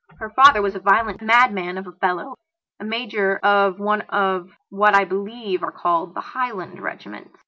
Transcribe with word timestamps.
Her 0.17 0.31
father 0.31 0.63
was 0.63 0.73
a 0.73 0.79
violent 0.79 1.21
madman 1.21 1.77
of 1.77 1.85
a 1.85 1.91
fellow, 1.91 2.33
a 2.79 2.83
major 2.83 3.37
of 3.37 3.77
one 3.79 4.01
of 4.09 4.49
what 4.69 4.95
I 4.95 5.05
believe 5.05 5.61
are 5.61 5.71
called 5.71 6.15
the 6.15 6.21
Highland 6.21 6.81
regiments. 6.81 7.37